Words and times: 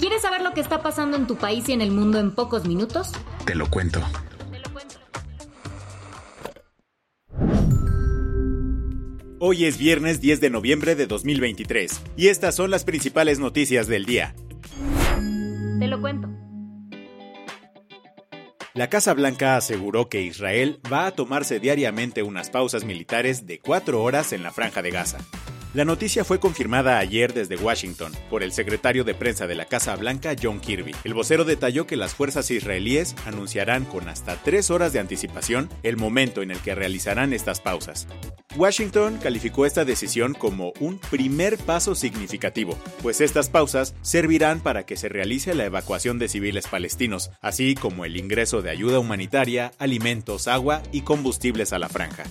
¿Quieres 0.00 0.22
saber 0.22 0.40
lo 0.40 0.54
que 0.54 0.62
está 0.62 0.82
pasando 0.82 1.18
en 1.18 1.26
tu 1.26 1.36
país 1.36 1.68
y 1.68 1.74
en 1.74 1.82
el 1.82 1.90
mundo 1.90 2.18
en 2.18 2.30
pocos 2.34 2.66
minutos? 2.66 3.12
Te 3.44 3.54
lo 3.54 3.68
cuento. 3.68 4.00
Hoy 9.38 9.66
es 9.66 9.76
viernes 9.76 10.22
10 10.22 10.40
de 10.40 10.48
noviembre 10.48 10.94
de 10.94 11.06
2023 11.06 12.00
y 12.16 12.28
estas 12.28 12.54
son 12.54 12.70
las 12.70 12.84
principales 12.84 13.38
noticias 13.38 13.88
del 13.88 14.06
día. 14.06 14.34
Te 15.78 15.86
lo 15.86 16.00
cuento. 16.00 16.30
La 18.72 18.88
Casa 18.88 19.12
Blanca 19.12 19.56
aseguró 19.56 20.08
que 20.08 20.22
Israel 20.22 20.80
va 20.90 21.06
a 21.06 21.10
tomarse 21.10 21.60
diariamente 21.60 22.22
unas 22.22 22.48
pausas 22.48 22.84
militares 22.84 23.46
de 23.46 23.58
cuatro 23.58 24.02
horas 24.02 24.32
en 24.32 24.42
la 24.42 24.50
franja 24.50 24.80
de 24.80 24.92
Gaza. 24.92 25.18
La 25.72 25.84
noticia 25.84 26.24
fue 26.24 26.40
confirmada 26.40 26.98
ayer 26.98 27.32
desde 27.32 27.54
Washington 27.54 28.12
por 28.28 28.42
el 28.42 28.50
secretario 28.50 29.04
de 29.04 29.14
prensa 29.14 29.46
de 29.46 29.54
la 29.54 29.66
Casa 29.66 29.94
Blanca, 29.94 30.34
John 30.40 30.58
Kirby. 30.58 30.96
El 31.04 31.14
vocero 31.14 31.44
detalló 31.44 31.86
que 31.86 31.96
las 31.96 32.12
fuerzas 32.12 32.50
israelíes 32.50 33.14
anunciarán 33.24 33.84
con 33.84 34.08
hasta 34.08 34.34
tres 34.34 34.72
horas 34.72 34.92
de 34.92 34.98
anticipación 34.98 35.70
el 35.84 35.96
momento 35.96 36.42
en 36.42 36.50
el 36.50 36.58
que 36.58 36.74
realizarán 36.74 37.32
estas 37.32 37.60
pausas. 37.60 38.08
Washington 38.56 39.20
calificó 39.22 39.64
esta 39.64 39.84
decisión 39.84 40.34
como 40.34 40.72
un 40.80 40.98
primer 40.98 41.56
paso 41.56 41.94
significativo, 41.94 42.76
pues 43.00 43.20
estas 43.20 43.48
pausas 43.48 43.94
servirán 44.02 44.58
para 44.58 44.84
que 44.84 44.96
se 44.96 45.08
realice 45.08 45.54
la 45.54 45.66
evacuación 45.66 46.18
de 46.18 46.26
civiles 46.26 46.66
palestinos, 46.66 47.30
así 47.40 47.76
como 47.76 48.04
el 48.04 48.16
ingreso 48.16 48.60
de 48.60 48.70
ayuda 48.70 48.98
humanitaria, 48.98 49.70
alimentos, 49.78 50.48
agua 50.48 50.82
y 50.90 51.02
combustibles 51.02 51.72
a 51.72 51.78
la 51.78 51.88
franja. 51.88 52.24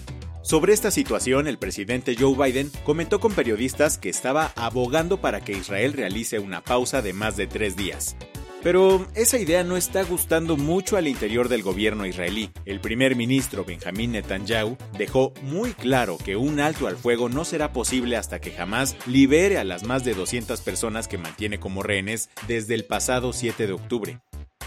Sobre 0.49 0.73
esta 0.73 0.89
situación, 0.89 1.47
el 1.47 1.59
presidente 1.59 2.15
Joe 2.19 2.33
Biden 2.35 2.71
comentó 2.83 3.19
con 3.19 3.33
periodistas 3.33 3.99
que 3.99 4.09
estaba 4.09 4.51
abogando 4.55 5.21
para 5.21 5.41
que 5.41 5.51
Israel 5.51 5.93
realice 5.93 6.39
una 6.39 6.63
pausa 6.63 7.03
de 7.03 7.13
más 7.13 7.37
de 7.37 7.45
tres 7.45 7.75
días. 7.75 8.15
Pero 8.63 9.05
esa 9.13 9.37
idea 9.37 9.63
no 9.63 9.77
está 9.77 10.01
gustando 10.03 10.57
mucho 10.57 10.97
al 10.97 11.07
interior 11.07 11.49
del 11.49 11.61
gobierno 11.61 12.07
israelí. 12.07 12.49
El 12.65 12.79
primer 12.79 13.15
ministro 13.15 13.63
Benjamin 13.63 14.13
Netanyahu 14.13 14.75
dejó 14.97 15.35
muy 15.43 15.73
claro 15.73 16.17
que 16.17 16.35
un 16.35 16.59
alto 16.59 16.87
al 16.87 16.97
fuego 16.97 17.29
no 17.29 17.45
será 17.45 17.71
posible 17.71 18.17
hasta 18.17 18.41
que 18.41 18.49
jamás 18.49 18.97
libere 19.05 19.59
a 19.59 19.63
las 19.63 19.83
más 19.83 20.03
de 20.03 20.15
200 20.15 20.61
personas 20.61 21.07
que 21.07 21.19
mantiene 21.19 21.59
como 21.59 21.83
rehenes 21.83 22.31
desde 22.47 22.73
el 22.73 22.85
pasado 22.85 23.33
7 23.33 23.67
de 23.67 23.73
octubre. 23.73 24.19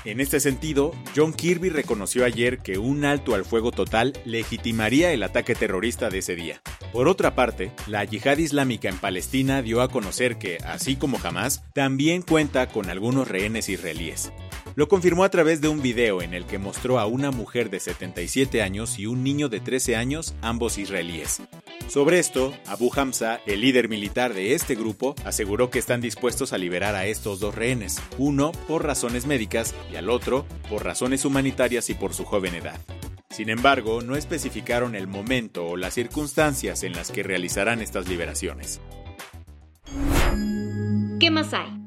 En 0.05 0.20
este 0.20 0.41
sentido, 0.41 0.92
John 1.14 1.33
Kirby 1.33 1.69
reconoció 1.69 2.25
ayer 2.25 2.58
que 2.58 2.77
un 2.77 3.05
alto 3.05 3.36
al 3.36 3.45
fuego 3.45 3.70
total 3.70 4.12
legitimaría 4.25 5.12
el 5.12 5.22
ataque 5.22 5.55
terrorista 5.55 6.11
de 6.11 6.19
ese 6.19 6.34
día. 6.34 6.61
Por 6.92 7.06
otra 7.06 7.36
parte, 7.36 7.70
la 7.86 8.05
yihad 8.05 8.39
islámica 8.39 8.89
en 8.89 8.98
Palestina 8.98 9.62
dio 9.62 9.80
a 9.80 9.89
conocer 9.89 10.39
que, 10.39 10.58
así 10.67 10.97
como 10.97 11.20
Hamas, 11.23 11.62
también 11.73 12.23
cuenta 12.23 12.69
con 12.69 12.91
algunos 12.91 13.28
rehenes 13.28 13.69
israelíes. 13.69 14.33
Lo 14.74 14.88
confirmó 14.88 15.24
a 15.24 15.30
través 15.30 15.60
de 15.60 15.68
un 15.68 15.82
video 15.82 16.22
en 16.22 16.32
el 16.32 16.46
que 16.46 16.58
mostró 16.58 16.98
a 16.98 17.06
una 17.06 17.30
mujer 17.30 17.68
de 17.68 17.78
77 17.78 18.62
años 18.62 18.98
y 18.98 19.06
un 19.06 19.22
niño 19.22 19.50
de 19.50 19.60
13 19.60 19.96
años, 19.96 20.34
ambos 20.40 20.78
israelíes. 20.78 21.42
Sobre 21.88 22.18
esto, 22.18 22.55
Abu 22.66 22.90
Hamza, 22.96 23.40
el 23.46 23.61
líder 23.61 23.90
militar 23.90 24.32
de 24.32 24.55
este 24.55 24.74
grupo, 24.74 25.14
aseguró 25.27 25.68
que 25.68 25.78
están 25.78 26.00
dispuestos 26.00 26.55
a 26.55 26.58
liberar 26.58 26.94
a 26.94 27.05
estos 27.05 27.38
dos 27.38 27.55
rehenes, 27.55 28.00
uno 28.16 28.52
por 28.66 28.86
razones 28.86 29.27
médicas 29.27 29.74
y 29.92 29.96
al 29.96 30.08
otro 30.08 30.46
por 30.70 30.84
razones 30.84 31.27
humanitarias 31.27 31.90
y 31.90 31.94
por 31.94 32.14
su 32.14 32.24
joven 32.24 32.55
edad. 32.55 32.80
Sin 33.28 33.50
embargo, 33.50 34.00
no 34.00 34.16
especificaron 34.16 34.94
el 34.94 35.06
momento 35.06 35.66
o 35.66 35.77
las 35.77 35.94
circunstancias 35.94 36.82
en 36.82 36.92
las 36.92 37.11
que 37.11 37.22
realizarán 37.22 37.82
estas 37.82 38.08
liberaciones. 38.08 38.80
¿Qué 41.18 41.30
más 41.30 41.52
hay? 41.52 41.81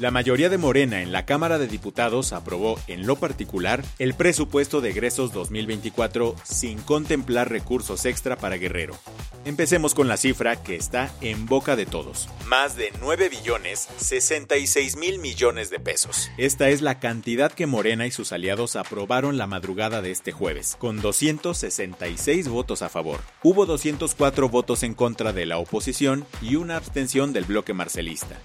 La 0.00 0.10
mayoría 0.10 0.48
de 0.48 0.58
Morena 0.58 1.02
en 1.02 1.12
la 1.12 1.24
Cámara 1.24 1.56
de 1.56 1.68
Diputados 1.68 2.32
aprobó, 2.32 2.80
en 2.88 3.06
lo 3.06 3.14
particular, 3.14 3.84
el 4.00 4.14
presupuesto 4.14 4.80
de 4.80 4.90
egresos 4.90 5.32
2024 5.32 6.34
sin 6.42 6.80
contemplar 6.80 7.48
recursos 7.48 8.04
extra 8.04 8.34
para 8.34 8.56
Guerrero. 8.56 8.96
Empecemos 9.44 9.94
con 9.94 10.08
la 10.08 10.16
cifra 10.16 10.60
que 10.60 10.74
está 10.74 11.14
en 11.20 11.46
boca 11.46 11.76
de 11.76 11.86
todos. 11.86 12.28
Más 12.48 12.76
de 12.76 12.92
9 13.00 13.28
billones 13.28 13.88
66 13.98 14.96
mil 14.96 15.20
millones 15.20 15.70
de 15.70 15.78
pesos. 15.78 16.28
Esta 16.38 16.70
es 16.70 16.82
la 16.82 16.98
cantidad 16.98 17.52
que 17.52 17.66
Morena 17.66 18.04
y 18.04 18.10
sus 18.10 18.32
aliados 18.32 18.74
aprobaron 18.74 19.38
la 19.38 19.46
madrugada 19.46 20.02
de 20.02 20.10
este 20.10 20.32
jueves, 20.32 20.74
con 20.76 21.00
266 21.00 22.48
votos 22.48 22.82
a 22.82 22.88
favor. 22.88 23.20
Hubo 23.44 23.64
204 23.64 24.48
votos 24.48 24.82
en 24.82 24.94
contra 24.94 25.32
de 25.32 25.46
la 25.46 25.58
oposición 25.58 26.26
y 26.42 26.56
una 26.56 26.76
abstención 26.76 27.32
del 27.32 27.44
bloque 27.44 27.74
marcelista. 27.74 28.40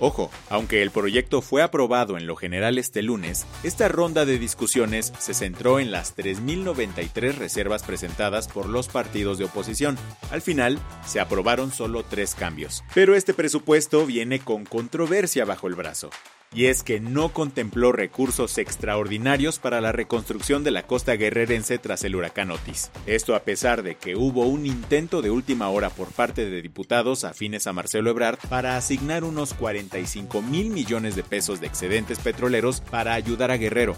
Ojo, 0.00 0.30
aunque 0.48 0.82
el 0.82 0.90
proyecto 0.90 1.42
fue 1.42 1.62
aprobado 1.62 2.16
en 2.16 2.26
lo 2.26 2.36
general 2.36 2.78
este 2.78 3.02
lunes, 3.02 3.46
esta 3.64 3.88
ronda 3.88 4.24
de 4.24 4.38
discusiones 4.38 5.12
se 5.18 5.34
centró 5.34 5.80
en 5.80 5.90
las 5.90 6.16
3.093 6.16 7.34
reservas 7.34 7.82
presentadas 7.82 8.48
por 8.48 8.68
los 8.68 8.88
partidos 8.88 9.38
de 9.38 9.46
oposición. 9.46 9.98
Al 10.30 10.40
final, 10.40 10.78
se 11.04 11.20
aprobaron 11.20 11.72
solo 11.72 12.04
tres 12.04 12.34
cambios. 12.34 12.84
Pero 12.94 13.14
este 13.14 13.34
presupuesto 13.34 14.06
viene 14.06 14.38
con 14.38 14.64
controversia 14.64 15.44
bajo 15.44 15.66
el 15.66 15.74
brazo 15.74 16.10
y 16.54 16.66
es 16.66 16.82
que 16.82 17.00
no 17.00 17.30
contempló 17.30 17.92
recursos 17.92 18.58
extraordinarios 18.58 19.58
para 19.58 19.80
la 19.80 19.92
reconstrucción 19.92 20.64
de 20.64 20.70
la 20.70 20.84
costa 20.84 21.14
guerrerense 21.14 21.78
tras 21.78 22.04
el 22.04 22.16
huracán 22.16 22.50
Otis. 22.50 22.90
Esto 23.06 23.34
a 23.34 23.40
pesar 23.40 23.82
de 23.82 23.96
que 23.96 24.16
hubo 24.16 24.46
un 24.46 24.66
intento 24.66 25.22
de 25.22 25.30
última 25.30 25.68
hora 25.68 25.90
por 25.90 26.08
parte 26.12 26.48
de 26.48 26.62
diputados 26.62 27.24
afines 27.24 27.66
a 27.66 27.72
Marcelo 27.72 28.10
Ebrard 28.10 28.38
para 28.48 28.76
asignar 28.76 29.24
unos 29.24 29.54
45 29.54 30.42
mil 30.42 30.70
millones 30.70 31.16
de 31.16 31.22
pesos 31.22 31.60
de 31.60 31.66
excedentes 31.66 32.18
petroleros 32.18 32.80
para 32.80 33.14
ayudar 33.14 33.50
a 33.50 33.56
Guerrero. 33.56 33.96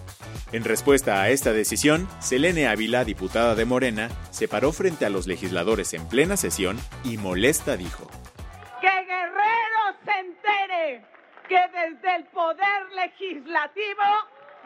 En 0.53 0.65
respuesta 0.65 1.23
a 1.23 1.31
esta 1.31 1.53
decisión, 1.53 2.09
Selene 2.21 2.67
Ávila, 2.67 3.05
diputada 3.05 3.55
de 3.55 3.65
Morena, 3.65 4.11
se 4.31 4.49
paró 4.49 4.73
frente 4.73 5.05
a 5.05 5.11
los 5.11 5.27
legisladores 5.27 5.95
en 5.95 6.07
plena 6.09 6.37
sesión 6.37 6.79
y 7.05 7.17
molesta 7.17 7.77
dijo. 7.77 8.11
¡Que 8.81 8.89
Guerrero 8.89 9.97
se 10.05 10.11
entere! 10.19 11.20
Que 11.51 11.69
desde 11.73 12.15
el 12.15 12.25
poder 12.27 12.93
legislativo, 12.93 14.05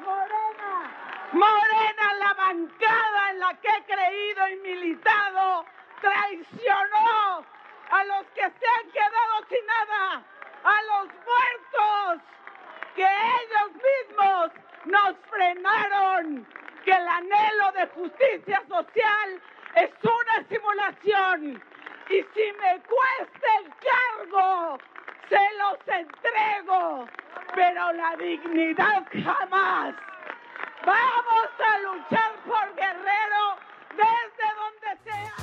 Morena, 0.00 1.30
Morena, 1.32 2.14
la 2.18 2.34
bancada 2.34 3.30
en 3.30 3.38
la 3.40 3.54
que 3.54 3.68
he 3.68 3.84
creído 3.84 4.48
y 4.48 4.56
militado, 4.56 5.64
traicionó 6.02 7.42
a 7.90 8.04
los 8.04 8.26
que 8.34 8.42
se 8.42 8.66
han 8.68 8.90
quedado 8.92 9.34
sin 9.48 9.66
nada, 9.66 10.22
a 10.62 10.82
los 10.82 11.08
muertos, 11.24 12.22
que 12.94 13.02
ellos 13.02 13.70
mismos 13.88 14.50
nos 14.84 15.16
frenaron, 15.30 16.46
que 16.84 16.90
el 16.90 17.08
anhelo 17.08 17.72
de 17.72 17.86
justicia 17.94 18.62
social 18.68 19.42
es 19.76 19.90
una 20.02 20.48
simulación. 20.50 21.62
Y 22.10 22.22
si 22.34 22.52
me 22.60 22.82
cuesta 22.82 23.48
el 23.60 23.72
cargo 23.88 24.78
se 25.28 25.38
los 25.58 25.78
entrego, 25.86 27.06
pero 27.54 27.92
la 27.92 28.16
dignidad 28.16 29.04
jamás. 29.12 29.94
Vamos 30.86 31.48
a 31.58 31.78
luchar 31.78 32.32
por 32.44 32.76
Guerrero 32.76 33.56
desde 33.90 34.46
donde 34.60 35.02
sea. 35.04 35.34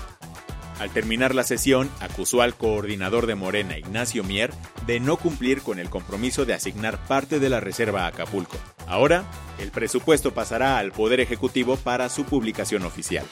Al 0.80 0.89
terminar 0.89 1.36
la 1.36 1.44
sesión, 1.44 1.89
acusó 2.00 2.42
al 2.42 2.56
coordinador 2.56 3.28
de 3.28 3.36
Morena, 3.36 3.78
Ignacio 3.78 4.24
Mier, 4.24 4.51
de 4.86 5.00
no 5.00 5.18
cumplir 5.18 5.62
con 5.62 5.80
el 5.80 5.89
compromiso 5.89 6.45
de 6.45 6.54
asignar 6.54 6.98
parte 7.07 7.39
de 7.39 7.50
la 7.50 7.60
reserva 7.60 8.06
a 8.06 8.07
Acapulco. 8.07 8.57
Ahora, 8.88 9.24
el 9.60 9.72
presupuesto 9.72 10.34
pasará 10.34 10.80
al 10.80 10.92
Poder 10.92 11.19
Ejecutivo 11.19 11.77
para 11.77 12.10
su 12.10 12.25
publicación 12.25 12.84
oficial. 12.84 13.25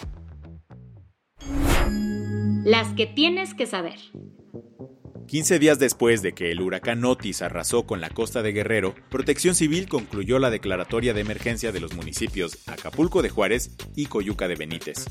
Las 2.64 2.94
que 2.94 3.08
tienes 3.08 3.56
que 3.56 3.66
saber. 3.66 4.00
15 5.30 5.60
días 5.60 5.78
después 5.78 6.24
de 6.24 6.34
que 6.34 6.50
el 6.50 6.60
huracán 6.60 7.06
Otis 7.06 7.44
arrasó 7.44 7.86
con 7.86 8.02
la 8.02 8.10
costa 8.10 8.42
de 8.42 8.52
Guerrero, 8.52 8.96
Protección 9.12 9.54
Civil 9.54 9.88
concluyó 9.88 10.40
la 10.40 10.50
declaratoria 10.50 11.14
de 11.14 11.22
emergencia 11.22 11.72
de 11.72 11.80
los 11.80 11.94
municipios 11.94 12.58
Acapulco 12.66 13.22
de 13.22 13.30
Juárez 13.30 13.70
y 13.96 14.08
Coyuca 14.08 14.48
de 14.48 14.56
Benítez. 14.56 15.06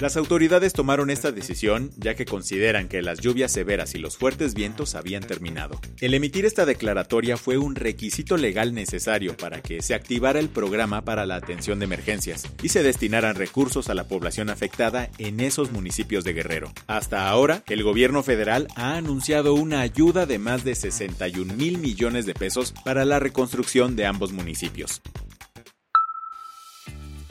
Las 0.00 0.16
autoridades 0.16 0.72
tomaron 0.72 1.10
esta 1.10 1.30
decisión 1.30 1.90
ya 1.98 2.14
que 2.14 2.24
consideran 2.24 2.88
que 2.88 3.02
las 3.02 3.20
lluvias 3.20 3.52
severas 3.52 3.94
y 3.94 3.98
los 3.98 4.16
fuertes 4.16 4.54
vientos 4.54 4.94
habían 4.94 5.22
terminado. 5.22 5.78
El 6.00 6.14
emitir 6.14 6.46
esta 6.46 6.64
declaratoria 6.64 7.36
fue 7.36 7.58
un 7.58 7.74
requisito 7.74 8.38
legal 8.38 8.72
necesario 8.72 9.36
para 9.36 9.60
que 9.60 9.82
se 9.82 9.92
activara 9.92 10.40
el 10.40 10.48
programa 10.48 11.04
para 11.04 11.26
la 11.26 11.34
atención 11.34 11.80
de 11.80 11.84
emergencias 11.84 12.44
y 12.62 12.70
se 12.70 12.82
destinaran 12.82 13.34
recursos 13.34 13.90
a 13.90 13.94
la 13.94 14.08
población 14.08 14.48
afectada 14.48 15.10
en 15.18 15.38
esos 15.38 15.70
municipios 15.70 16.24
de 16.24 16.32
Guerrero. 16.32 16.72
Hasta 16.86 17.28
ahora, 17.28 17.62
el 17.68 17.82
gobierno 17.82 18.22
federal 18.22 18.68
ha 18.76 18.96
anunciado 18.96 19.52
una 19.52 19.82
ayuda 19.82 20.24
de 20.24 20.38
más 20.38 20.64
de 20.64 20.76
61 20.76 21.52
mil 21.52 21.76
millones 21.76 22.24
de 22.24 22.32
pesos 22.32 22.72
para 22.86 23.04
la 23.04 23.18
reconstrucción 23.18 23.96
de 23.96 24.06
ambos 24.06 24.32
municipios. 24.32 25.02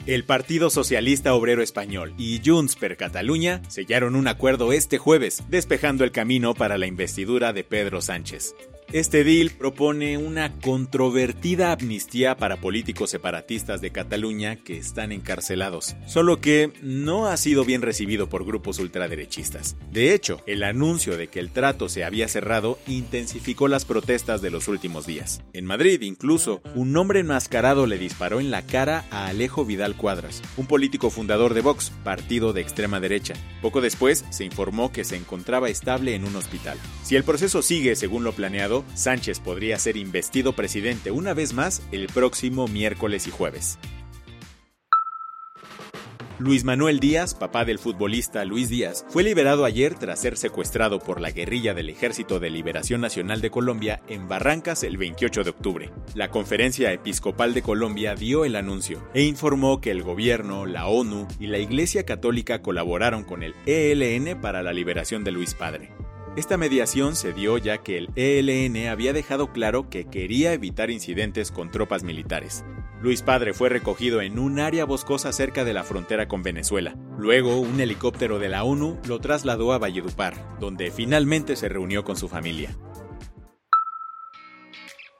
El 0.06 0.24
Partido 0.24 0.70
Socialista 0.70 1.34
Obrero 1.34 1.62
Español 1.62 2.14
y 2.16 2.40
Junts 2.42 2.74
per 2.74 2.96
Cataluña 2.96 3.60
sellaron 3.68 4.16
un 4.16 4.28
acuerdo 4.28 4.72
este 4.72 4.96
jueves, 4.96 5.42
despejando 5.48 6.04
el 6.04 6.10
camino 6.10 6.54
para 6.54 6.78
la 6.78 6.86
investidura 6.86 7.52
de 7.52 7.64
Pedro 7.64 8.00
Sánchez. 8.00 8.54
Este 8.92 9.22
deal 9.22 9.50
propone 9.50 10.18
una 10.18 10.52
controvertida 10.58 11.70
amnistía 11.70 12.36
para 12.36 12.56
políticos 12.56 13.10
separatistas 13.10 13.80
de 13.80 13.92
Cataluña 13.92 14.56
que 14.56 14.78
están 14.78 15.12
encarcelados, 15.12 15.94
solo 16.06 16.40
que 16.40 16.72
no 16.82 17.28
ha 17.28 17.36
sido 17.36 17.64
bien 17.64 17.82
recibido 17.82 18.28
por 18.28 18.44
grupos 18.44 18.80
ultraderechistas. 18.80 19.76
De 19.92 20.12
hecho, 20.12 20.42
el 20.46 20.64
anuncio 20.64 21.16
de 21.16 21.28
que 21.28 21.38
el 21.38 21.52
trato 21.52 21.88
se 21.88 22.02
había 22.02 22.26
cerrado 22.26 22.80
intensificó 22.88 23.68
las 23.68 23.84
protestas 23.84 24.42
de 24.42 24.50
los 24.50 24.66
últimos 24.66 25.06
días. 25.06 25.40
En 25.52 25.66
Madrid, 25.66 26.02
incluso, 26.02 26.60
un 26.74 26.96
hombre 26.96 27.20
enmascarado 27.20 27.86
le 27.86 27.96
disparó 27.96 28.40
en 28.40 28.50
la 28.50 28.62
cara 28.62 29.04
a 29.12 29.28
Alejo 29.28 29.64
Vidal 29.64 29.96
Cuadras, 29.96 30.42
un 30.56 30.66
político 30.66 31.10
fundador 31.10 31.54
de 31.54 31.60
Vox, 31.60 31.92
partido 32.02 32.52
de 32.52 32.62
extrema 32.62 32.98
derecha. 32.98 33.34
Poco 33.62 33.82
después, 33.82 34.24
se 34.30 34.44
informó 34.44 34.90
que 34.90 35.04
se 35.04 35.14
encontraba 35.14 35.68
estable 35.68 36.16
en 36.16 36.24
un 36.24 36.34
hospital. 36.34 36.76
Si 37.04 37.14
el 37.14 37.22
proceso 37.22 37.62
sigue 37.62 37.94
según 37.94 38.24
lo 38.24 38.32
planeado, 38.32 38.79
Sánchez 38.94 39.40
podría 39.40 39.78
ser 39.78 39.96
investido 39.96 40.52
presidente 40.52 41.10
una 41.10 41.34
vez 41.34 41.52
más 41.52 41.82
el 41.92 42.06
próximo 42.06 42.68
miércoles 42.68 43.26
y 43.26 43.30
jueves. 43.30 43.78
Luis 46.40 46.64
Manuel 46.64 47.00
Díaz, 47.00 47.34
papá 47.34 47.66
del 47.66 47.78
futbolista 47.78 48.46
Luis 48.46 48.70
Díaz, 48.70 49.04
fue 49.10 49.22
liberado 49.22 49.66
ayer 49.66 49.94
tras 49.94 50.20
ser 50.20 50.38
secuestrado 50.38 50.98
por 50.98 51.20
la 51.20 51.32
guerrilla 51.32 51.74
del 51.74 51.90
Ejército 51.90 52.40
de 52.40 52.48
Liberación 52.48 53.02
Nacional 53.02 53.42
de 53.42 53.50
Colombia 53.50 54.00
en 54.08 54.26
Barrancas 54.26 54.82
el 54.82 54.96
28 54.96 55.44
de 55.44 55.50
octubre. 55.50 55.90
La 56.14 56.30
Conferencia 56.30 56.94
Episcopal 56.94 57.52
de 57.52 57.60
Colombia 57.60 58.14
dio 58.14 58.46
el 58.46 58.56
anuncio 58.56 59.06
e 59.12 59.24
informó 59.24 59.82
que 59.82 59.90
el 59.90 60.02
gobierno, 60.02 60.64
la 60.64 60.86
ONU 60.86 61.28
y 61.38 61.48
la 61.48 61.58
Iglesia 61.58 62.06
Católica 62.06 62.62
colaboraron 62.62 63.22
con 63.22 63.42
el 63.42 63.54
ELN 63.66 64.40
para 64.40 64.62
la 64.62 64.72
liberación 64.72 65.24
de 65.24 65.32
Luis 65.32 65.52
Padre. 65.52 65.90
Esta 66.40 66.56
mediación 66.56 67.16
se 67.16 67.34
dio 67.34 67.58
ya 67.58 67.82
que 67.82 67.98
el 67.98 68.08
ELN 68.16 68.88
había 68.88 69.12
dejado 69.12 69.52
claro 69.52 69.90
que 69.90 70.08
quería 70.08 70.54
evitar 70.54 70.90
incidentes 70.90 71.50
con 71.50 71.70
tropas 71.70 72.02
militares. 72.02 72.64
Luis 73.02 73.20
Padre 73.20 73.52
fue 73.52 73.68
recogido 73.68 74.22
en 74.22 74.38
un 74.38 74.58
área 74.58 74.86
boscosa 74.86 75.34
cerca 75.34 75.64
de 75.64 75.74
la 75.74 75.84
frontera 75.84 76.28
con 76.28 76.42
Venezuela. 76.42 76.96
Luego, 77.18 77.60
un 77.60 77.78
helicóptero 77.78 78.38
de 78.38 78.48
la 78.48 78.64
ONU 78.64 78.98
lo 79.06 79.20
trasladó 79.20 79.74
a 79.74 79.78
Valledupar, 79.78 80.58
donde 80.58 80.90
finalmente 80.90 81.56
se 81.56 81.68
reunió 81.68 82.04
con 82.04 82.16
su 82.16 82.26
familia. 82.26 82.74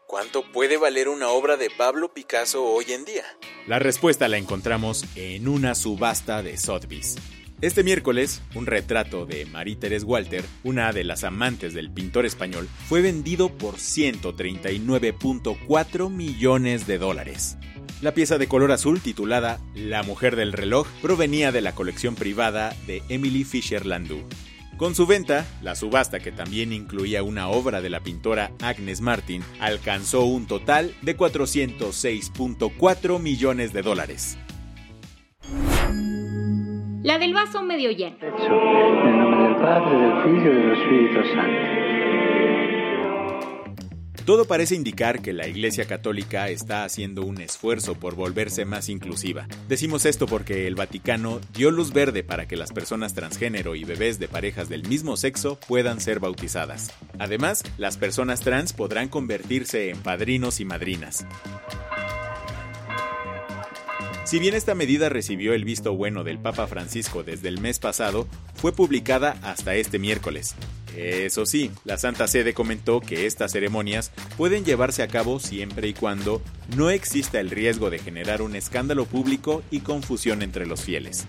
¿Cuánto 0.06 0.50
puede 0.50 0.78
valer 0.78 1.10
una 1.10 1.28
obra 1.28 1.58
de 1.58 1.68
Pablo 1.68 2.14
Picasso 2.14 2.64
hoy 2.64 2.92
en 2.92 3.04
día? 3.04 3.24
La 3.66 3.78
respuesta 3.78 4.26
la 4.26 4.38
encontramos 4.38 5.04
en 5.16 5.48
una 5.48 5.74
subasta 5.74 6.42
de 6.42 6.56
Sotheby's. 6.56 7.16
Este 7.62 7.84
miércoles, 7.84 8.40
un 8.54 8.64
retrato 8.64 9.26
de 9.26 9.44
Marie-Thérèse 9.44 10.04
Walter, 10.04 10.42
una 10.64 10.94
de 10.94 11.04
las 11.04 11.24
amantes 11.24 11.74
del 11.74 11.90
pintor 11.90 12.24
español, 12.24 12.66
fue 12.88 13.02
vendido 13.02 13.50
por 13.50 13.74
139.4 13.74 16.08
millones 16.08 16.86
de 16.86 16.96
dólares. 16.96 17.58
La 18.00 18.14
pieza 18.14 18.38
de 18.38 18.46
color 18.46 18.72
azul 18.72 19.02
titulada 19.02 19.60
La 19.74 20.02
mujer 20.02 20.36
del 20.36 20.54
reloj 20.54 20.88
provenía 21.02 21.52
de 21.52 21.60
la 21.60 21.74
colección 21.74 22.14
privada 22.14 22.74
de 22.86 23.02
Emily 23.10 23.44
Fisher 23.44 23.84
Landau. 23.84 24.26
Con 24.78 24.94
su 24.94 25.06
venta, 25.06 25.46
la 25.60 25.74
subasta, 25.74 26.20
que 26.20 26.32
también 26.32 26.72
incluía 26.72 27.22
una 27.22 27.50
obra 27.50 27.82
de 27.82 27.90
la 27.90 28.00
pintora 28.00 28.52
Agnes 28.62 29.02
Martin, 29.02 29.42
alcanzó 29.60 30.24
un 30.24 30.46
total 30.46 30.94
de 31.02 31.14
406.4 31.14 33.20
millones 33.20 33.74
de 33.74 33.82
dólares. 33.82 34.38
La 37.02 37.18
del 37.18 37.32
vaso 37.32 37.62
medio 37.62 37.90
lleno. 37.92 38.18
Nel 38.20 39.18
nome 39.18 39.48
del 39.48 39.56
Padre, 39.56 39.98
del 39.98 40.22
Figlio 40.22 40.52
y 40.52 40.56
del 40.56 40.72
Espíritu 40.72 41.34
Santo. 41.34 41.80
Todo 44.26 44.44
parece 44.44 44.74
indicar 44.74 45.22
que 45.22 45.32
la 45.32 45.48
Iglesia 45.48 45.86
Católica 45.86 46.50
está 46.50 46.84
haciendo 46.84 47.22
un 47.22 47.40
esfuerzo 47.40 47.94
por 47.94 48.16
volverse 48.16 48.66
más 48.66 48.90
inclusiva. 48.90 49.48
Decimos 49.66 50.04
esto 50.04 50.26
porque 50.26 50.66
el 50.66 50.74
Vaticano 50.74 51.40
dio 51.54 51.70
luz 51.70 51.94
verde 51.94 52.22
para 52.22 52.46
que 52.46 52.56
las 52.56 52.70
personas 52.70 53.14
transgénero 53.14 53.74
y 53.74 53.84
bebés 53.84 54.18
de 54.18 54.28
parejas 54.28 54.68
del 54.68 54.86
mismo 54.86 55.16
sexo 55.16 55.58
puedan 55.66 56.00
ser 56.00 56.20
bautizadas. 56.20 56.92
Además, 57.18 57.64
las 57.78 57.96
personas 57.96 58.40
trans 58.40 58.74
podrán 58.74 59.08
convertirse 59.08 59.88
en 59.88 59.96
padrinos 60.02 60.60
y 60.60 60.66
madrinas. 60.66 61.26
Si 64.30 64.38
bien 64.38 64.54
esta 64.54 64.76
medida 64.76 65.08
recibió 65.08 65.54
el 65.54 65.64
visto 65.64 65.92
bueno 65.96 66.22
del 66.22 66.38
Papa 66.38 66.68
Francisco 66.68 67.24
desde 67.24 67.48
el 67.48 67.60
mes 67.60 67.80
pasado, 67.80 68.28
fue 68.54 68.70
publicada 68.70 69.36
hasta 69.42 69.74
este 69.74 69.98
miércoles. 69.98 70.54
Eso 70.96 71.46
sí, 71.46 71.72
la 71.82 71.98
Santa 71.98 72.28
Sede 72.28 72.54
comentó 72.54 73.00
que 73.00 73.26
estas 73.26 73.50
ceremonias 73.50 74.12
pueden 74.36 74.64
llevarse 74.64 75.02
a 75.02 75.08
cabo 75.08 75.40
siempre 75.40 75.88
y 75.88 75.94
cuando 75.94 76.40
no 76.76 76.90
exista 76.90 77.40
el 77.40 77.50
riesgo 77.50 77.90
de 77.90 77.98
generar 77.98 78.40
un 78.40 78.54
escándalo 78.54 79.04
público 79.04 79.64
y 79.68 79.80
confusión 79.80 80.42
entre 80.42 80.64
los 80.64 80.82
fieles. 80.82 81.26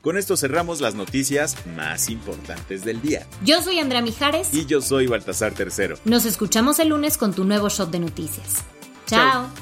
Con 0.00 0.16
esto 0.16 0.38
cerramos 0.38 0.80
las 0.80 0.94
noticias 0.94 1.58
más 1.76 2.08
importantes 2.08 2.86
del 2.86 3.02
día. 3.02 3.26
Yo 3.44 3.60
soy 3.60 3.80
Andrea 3.80 4.00
Mijares. 4.00 4.54
Y 4.54 4.64
yo 4.64 4.80
soy 4.80 5.08
Baltasar 5.08 5.52
Tercero. 5.52 5.98
Nos 6.06 6.24
escuchamos 6.24 6.78
el 6.78 6.88
lunes 6.88 7.18
con 7.18 7.34
tu 7.34 7.44
nuevo 7.44 7.68
shot 7.68 7.90
de 7.90 7.98
noticias. 7.98 8.64
Chao. 9.04 9.61